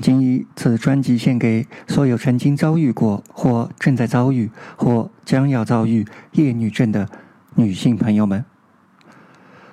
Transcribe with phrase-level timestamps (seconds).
[0.00, 7.08] 仅以此专辑献给所有曾经遭遇过或正在遭遇或将要遭遇厌女症的
[7.54, 8.44] 女性朋友们。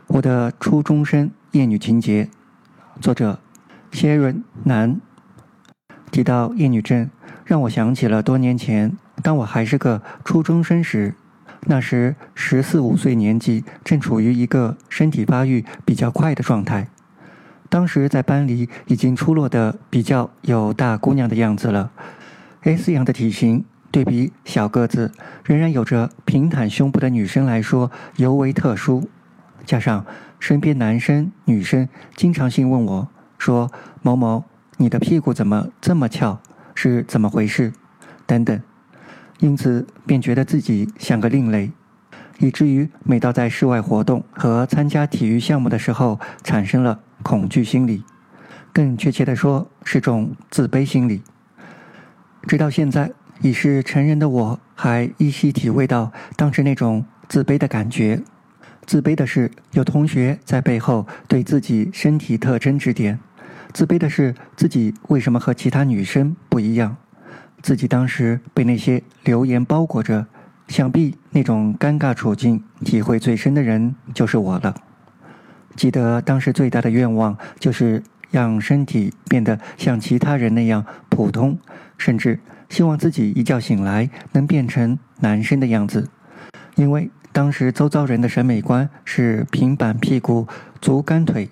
[0.07, 2.29] 我的初中生厌女情节，
[3.01, 3.39] 作者
[3.91, 4.99] 谢润南。
[6.11, 7.09] 提到厌女症，
[7.45, 11.13] 让我想起了多年前，当我还是个初中生时，
[11.65, 16.87] 那时十四五岁年纪，正处于一个身体发育比较快的状态。
[17.69, 21.91] 当时在班里已经出落的比较有大姑娘的样子了
[22.61, 25.11] ，S 样的体型对比小个子，
[25.43, 29.09] 仍然有着平坦胸部的女生来说尤为特殊。
[29.65, 30.05] 加上
[30.39, 33.69] 身边男生女生经常性问我说
[34.01, 34.45] ：“某某，
[34.77, 36.39] 你的屁股怎么这么翘？
[36.73, 37.73] 是怎么回事？”
[38.25, 38.61] 等等，
[39.39, 41.71] 因此便觉得自己像个另类，
[42.39, 48.05] 以至于每到在室外活动和参加体育项目的时候，产生了恐惧心理，
[48.71, 51.21] 更确切的说是种自卑心理。
[52.47, 58.23] 直到现在已是成人的我，还依稀体会到当时那种自卑的感觉。
[58.85, 63.19] 自卑的是有同学在背后对自己身体特征指点，
[63.73, 66.95] 自卑的是自己为什么和其他女生不一样，
[67.61, 70.25] 自己当时被那些流言包裹着，
[70.69, 74.73] 想必那种尴尬处境体会最深的人就是我了。
[75.77, 81.57] 记得当时最大的愿望就是让身体变得像其他人那样普通，
[81.97, 86.09] 甚至希望自己一觉醒来能变成男生的样子，
[86.75, 87.09] 因为。
[87.33, 90.47] 当时周遭人的审美观是平板屁股、
[90.81, 91.47] 足干腿，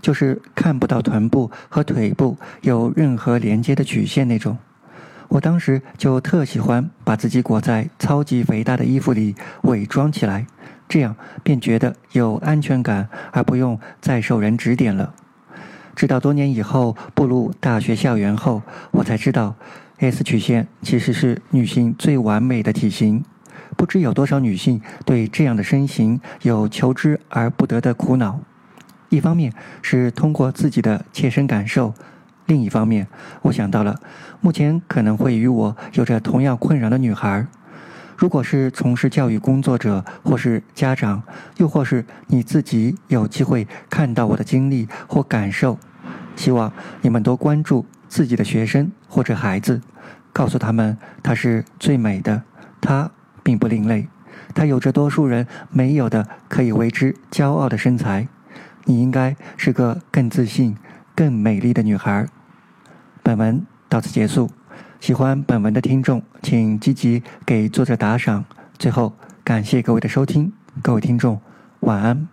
[0.00, 4.58] 就是看不到臀部和腿部有任何连接的曲线那种。
[5.28, 10.44] 我当时就特喜欢把自己裹在超级肥大的衣服里伪装起来，
[10.88, 15.14] 这样便觉得有安全感，而不用再受人指点了。
[15.94, 19.56] 直到多年以后步入大学校园后，我才知道
[19.98, 23.24] ，S 曲线其实是女性最完美的体型。
[23.76, 28.40] 不知有多少女性对这样的身形有求之而不得的苦恼。
[29.10, 31.92] 一方面是通过自己的切身感受，
[32.46, 33.08] 另一方面，
[33.42, 34.00] 我想到了
[34.40, 37.46] 目前可能会与我有着同样困扰的女孩。
[38.18, 41.22] 如果是从事教育工作者，或是家长，
[41.58, 45.78] 又或是你自己有机会看到我的经历或感受，
[46.34, 49.80] 希望你们多关注自己的学生或者孩子，
[50.32, 52.42] 告诉他们她是最美的，
[52.80, 53.10] 她。
[53.40, 54.06] 并不另类，
[54.54, 58.28] 她有着多数人没有的可以为之骄傲的身材。
[58.84, 60.76] 你应该是个更自信、
[61.14, 62.28] 更美丽的女孩。
[63.22, 64.50] 本文到此结束。
[65.00, 68.44] 喜欢本文的听众，请积极给作者打赏。
[68.78, 69.12] 最后，
[69.44, 71.40] 感谢各位的收听，各位听众，
[71.80, 72.28] 晚安。